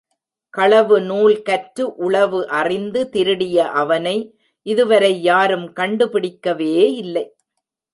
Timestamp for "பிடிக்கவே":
6.09-6.75